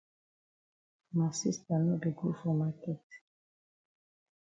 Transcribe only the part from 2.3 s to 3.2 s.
for maket.